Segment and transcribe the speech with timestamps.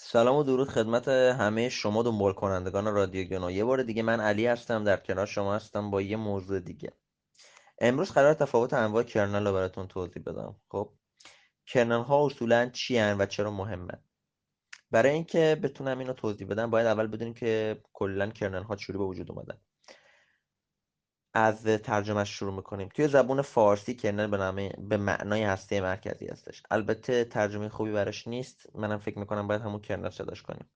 [0.00, 4.46] سلام و درود خدمت همه شما دنبال کنندگان رادیو گنو یه بار دیگه من علی
[4.46, 6.92] هستم در کنار شما هستم با یه موضوع دیگه.
[7.78, 10.56] امروز قرار تفاوت انواع kernel رو براتون توضیح بدم.
[10.68, 10.92] خب
[11.66, 14.02] kernel ها اصولا چی و چرا مهمه؟
[14.90, 19.04] برای اینکه بتونم اینو توضیح بدم باید اول بدونیم که کلا kernel ها چجوری به
[19.04, 19.60] وجود اومدن.
[21.38, 22.88] از ترجمهش شروع می‌کنیم.
[22.94, 26.62] توی زبون فارسی kernel به, به معنای هسته مرکزی هستش.
[26.70, 28.66] البته ترجمه خوبی براش نیست.
[28.74, 30.70] منم فکر می‌کنم باید همون kernel صداش کنیم.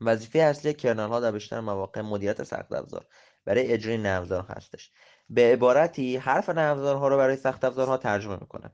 [0.00, 3.06] وظیفه اصلی کرنل ها در بیشتر مواقع مدیریت سخت افزار
[3.44, 4.90] برای اجرای نرم هستش.
[5.28, 8.72] به عبارتی حرف نرم رو برای سخت ها ترجمه می‌کنه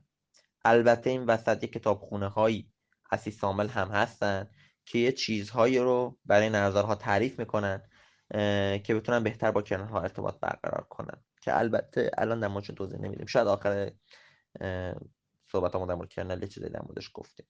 [0.64, 2.72] البته این وسط کتابخونه هایی
[3.12, 4.50] اسیس عامل هم هستن
[4.86, 7.82] که یه چیزهایی رو برای نرم تعریف می‌کنن
[8.82, 11.22] که بتونن بهتر با ها ارتباط برقرار کنن.
[11.40, 13.26] که البته الان در موردش توضیح نمیدیم.
[13.26, 13.92] شاید آخر
[15.52, 17.46] صحبت در مورد کرنل چیزی در موردش گفتیم.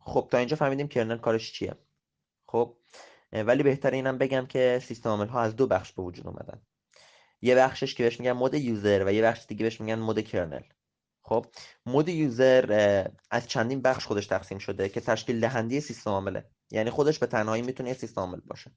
[0.00, 1.74] خب تا اینجا فهمیدیم kernel کارش چیه.
[2.46, 2.76] خب
[3.32, 6.62] ولی بهتر اینم بگم که سیستم عامل ها از دو بخش به وجود اومدن.
[7.42, 10.62] یه بخشش که بهش میگن mode user و یه بخش دیگه بهش میگن mode kernel
[11.28, 11.46] خب
[11.86, 16.50] mode user از چندین بخش خودش تقسیم شده که تشکیل دهنده سیستم عامله.
[16.70, 18.70] یعنی خودش به تنهایی می‌تونه سیستم عامل باشه.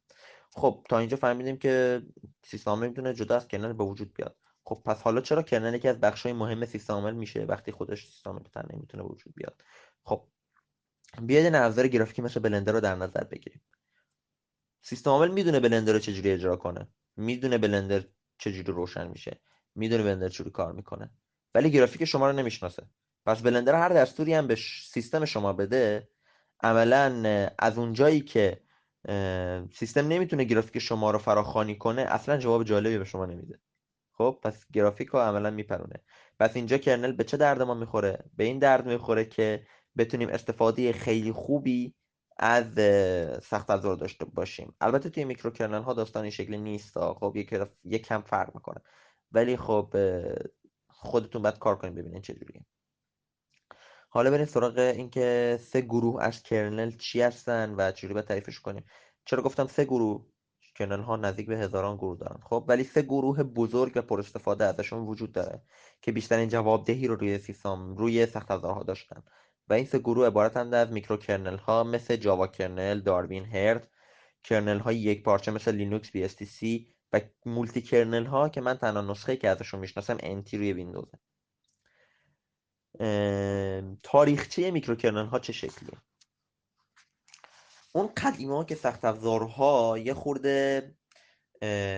[0.52, 2.02] خب تا اینجا فهمیدیم که
[2.46, 4.36] سیستم عامل می‌تونه جدا از kernel به وجود بیاد.
[4.64, 8.30] خب پس حالا چرا kernel یکی از بخش‌های مهم سیستم عامل میشه وقتی خودش سیستم
[8.30, 9.62] عامل به تنهایی می‌تونه به وجود بیاد؟
[10.04, 10.28] خب
[11.22, 13.62] بیاید ابزار گرافیکی مثل بلندر رو در نظر بگیریم.
[14.82, 16.88] سیستم عامل می‌دونه بلندر رو چجوری اجرا کنه.
[17.16, 18.04] می‌دونه بلندر
[18.38, 19.40] چجوری روشن میشه.
[19.76, 21.12] می‌دونه بلندر چجوری کار می‌کنه.
[21.56, 22.84] ولی گرافیک شما رو نمی‌شناسه.
[23.26, 26.10] پس بلندر هر دستوری هم به سیستم شما بده
[26.64, 28.62] عملا از اونجایی که
[29.74, 33.60] سیستم نمی‌تونه گرافیک شما رو فراخوانی کنه اصلا جواب جالبی به شما نمیده.
[34.14, 35.96] خب پس گرافیک رو عملا میپرونه.
[36.40, 39.66] پس اینجا kernel به چه درد ما می‌خوره؟ به این درد می‌خوره که
[39.98, 41.94] بتونیم استفاده خیلی خوبی
[42.38, 42.66] از
[43.44, 44.76] سخت افزار داشته باشیم.
[44.82, 47.36] البته توی micro kernel ها داستان این شکلی نیست خب
[47.84, 48.82] یک کم فرق می‌کنه.
[49.32, 49.94] ولی خب
[51.02, 52.66] خودتون باید کار کنید ببینید چجوریه
[54.14, 58.86] حالا بریم سراغ اینکه سه گروه از kernel چی هستن و چجوری باید تعریفش کنیم.
[59.26, 60.26] چرا گفتم سه گروه؟
[60.76, 62.40] kernel ها نزدیک به هزاران گروه دارن.
[62.44, 65.62] خب ولی سه گروه بزرگ و پر استفاده ازشون وجود داره
[66.02, 69.24] که بیشترین جوابدهی رو روی سیستم روی سخت افزارها داشتن.
[69.70, 73.88] و این سه گروه عبارتند از micro kernel ها مثل Java kernel، Darwin Hurd،
[74.44, 79.36] kernel های یک پارچه مثل Linux BSD و multi kernel ها که من تنها نسخه
[79.36, 81.20] که ازشون می‌شناسم NT روی ویندوزه
[84.04, 85.98] تاریخچه microkernel ها چه شکلیه؟
[87.94, 90.92] اون قدیما که سخت افزارها یه خورده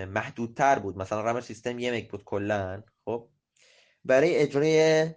[0.07, 0.97] محدودتر بود.
[0.97, 3.29] مثلا رم سیستم یه مگ بود کلا خب؟
[4.05, 5.09] برای اجرای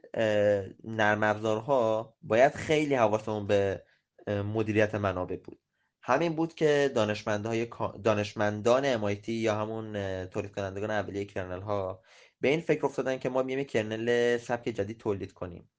[0.85, 3.85] نرم افزارها باید خیلی حواسمون به
[4.29, 5.61] مدیریت منابع بود.
[6.09, 7.69] همین بود که دانشمندهای
[8.05, 9.93] دانشمندان MIT یا همون
[10.27, 12.03] تولید کنندگان اولیه کرنل ها
[12.41, 15.71] به این فکر افتادن که ما میایم کرنل سبک جدید تولید کنیم.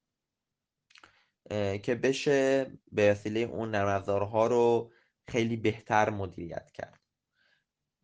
[1.82, 4.02] که بشه به وسیله اون نرم
[4.46, 4.92] رو
[5.28, 7.00] خیلی بهتر مدیریت کرد.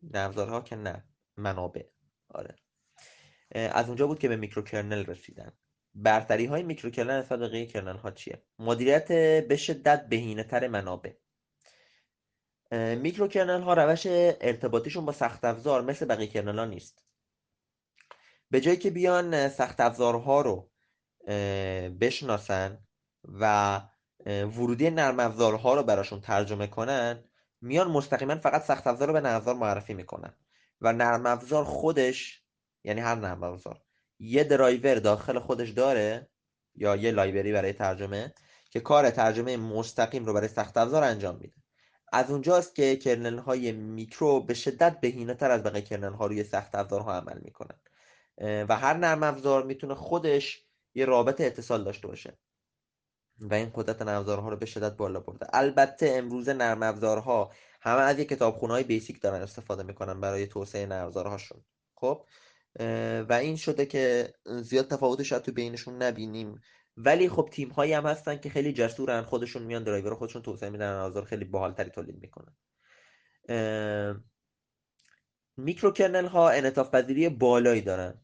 [0.01, 1.03] نرم که نه
[1.37, 1.85] منابع.
[2.29, 2.55] آره.
[3.51, 5.51] از اونجا بود که به microkernel رسیدن.
[5.93, 9.07] برتری های microkernel نسبت به kernel ها چیه؟ مدیریت
[9.47, 11.13] به شدت بهینه تر منابع.
[12.71, 17.05] microkernel ها روش ارتباطیشون با سخت افزار مثل بقیه kernel ها نیست.
[18.51, 20.71] به جایی که بیان سخت افزارها رو
[21.99, 22.85] بشناسن
[23.23, 23.81] و
[24.25, 27.23] ورودی نرم افزارها رو براشون ترجمه کنن
[27.61, 30.33] میان مستقیما فقط سخت افزار رو به نرم افزار معرفی می‌کنن.
[30.81, 32.43] و نرم افزار خودش
[32.83, 33.81] یعنی هر نرم افزار
[34.19, 36.29] یه درایور داخل خودش داره
[36.75, 38.33] یا یه library برای ترجمه
[38.69, 41.64] که کار ترجمه مستقیم رو برای سخت افزار انجام میده.
[42.15, 46.43] از اونجاست که kernel های میکرو به شدت بهینه تر از بقیه kernel ها روی
[46.43, 47.79] سخت افزارها عمل می‌کنن.
[48.37, 50.65] و هر نرم افزار می‌تونه خودش
[50.95, 52.37] یه رابط اتصال داشته باشه.
[53.39, 55.47] و این قدرت نرم افزارها رو به شدت بالا برده.
[55.53, 57.51] البته امروز نرم افزارها
[57.81, 61.63] همه از یک کتابخونه های بیسیک دارن استفاده می‌کنن برای توسعه نرم افزارهاشون
[61.95, 62.25] خب؟
[63.29, 66.61] و این شده که زیاد تفاوتش شاید تو بینشون نبینیم.
[66.97, 70.89] ولی خب تیم هایی هم هستن که خیلی جسورن خودشون میان درایور خودشون توسعه میدن
[70.91, 72.55] افزار خیلی باحالتری تولید می‌کنن.
[75.57, 78.21] microkernel ها انعطاف پذیری بالایی دارن.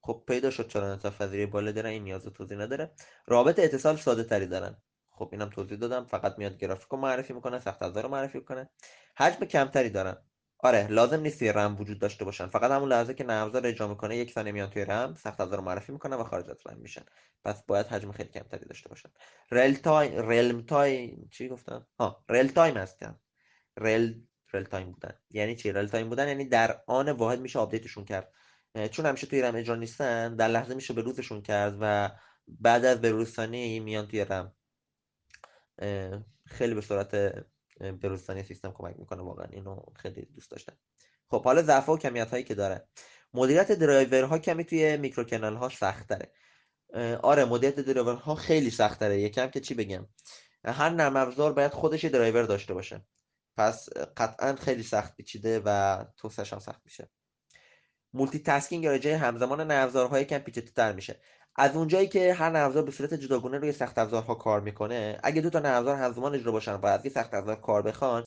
[0.00, 2.94] خب پیدا شد چرا انعطاف پذیری بالا دارن این نیاز توضیح نداره.
[3.26, 4.82] رابط اتصال ساده تری دارن.
[5.10, 8.70] خب اینم توضیح دادم فقط میاد گرافیک رو معرفی می‌کنه سخت افزار رو معرفی می‌کنه.
[9.18, 10.16] حجم کمتری دارن.
[10.58, 12.46] آره لازم نیست توی رم وجود داشته باشن.
[12.46, 15.60] فقط همون لحظه که نرم افزار اجرا می‌کنه یک ثانیه میان توی رم سخت افزار
[15.60, 17.04] معرفی می‌کنن و خارج از رم میشن.
[17.44, 19.08] پس باید حجم خیلی کمتری داشته باشن.
[19.50, 23.18] real time realm time چی گفتم؟ ها real time هستن.
[23.76, 24.14] real
[24.52, 25.18] real time بودن.
[25.30, 28.32] یعنی چی؟ real time بودن یعنی در آن واحد میشه update شون کرد.
[28.90, 32.10] چون همیشه توی رم اجرا نیستن در لحظه میشه به روزشون کرد و
[32.48, 34.54] بعد از بروزرسانی میان توی رم.
[36.46, 37.44] خیلی به صورت
[37.80, 39.22] بروزرسانی سیستم کمک می‌کنه.
[39.22, 40.76] واقعا اینو خیلی دوست داشتم.
[41.30, 42.88] خب حالا ضعف و کمیت هایی که داره.
[43.34, 46.32] مدیریت درایورها کمی توی microkernel ها سخت تره
[47.16, 50.06] آره مدیریت درایورها خیلی سخت تره یکم که چی بگم؟
[50.64, 53.06] هر نرم افزار باید خودش درایور داشته باشه.
[53.56, 57.10] پس قطعا خیلی سخت پیچیده و توسعه‌ش هم سخت میشه.
[58.14, 61.16] multitasking یا اجرای همزمان نرم کم پیچیده تر میشه.
[61.56, 65.50] از اونجایی که هر نرم به صورت جداگانه روی سخت افزارها کار می‌کنه اگه دو
[65.50, 68.22] تا نرم همزمان اجرا باشن و از یه سخت افزار کار بخوان